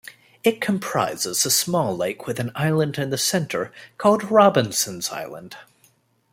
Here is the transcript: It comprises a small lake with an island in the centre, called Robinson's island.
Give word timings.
It 0.43 0.59
comprises 0.59 1.45
a 1.45 1.51
small 1.51 1.95
lake 1.95 2.25
with 2.25 2.39
an 2.39 2.51
island 2.55 2.97
in 2.97 3.11
the 3.11 3.19
centre, 3.19 3.71
called 3.99 4.31
Robinson's 4.31 5.11
island. 5.11 5.57